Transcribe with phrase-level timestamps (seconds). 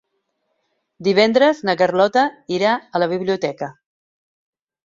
[1.07, 2.25] Divendres na Carlota
[2.57, 3.73] irà a la biblioteca.